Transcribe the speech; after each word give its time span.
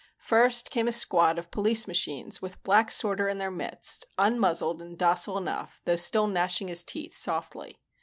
First 0.17 0.71
came 0.71 0.87
a 0.87 0.91
squad 0.93 1.37
of 1.37 1.51
police 1.51 1.87
machines 1.87 2.41
with 2.41 2.63
Black 2.63 2.89
Sorter 2.89 3.29
in 3.29 3.37
their 3.37 3.51
midst, 3.51 4.07
unmuzzled 4.17 4.81
and 4.81 4.97
docile 4.97 5.37
enough, 5.37 5.79
though 5.85 5.95
still 5.95 6.25
gnashing 6.25 6.69
his 6.69 6.83
teeth 6.83 7.15
softly. 7.15 7.77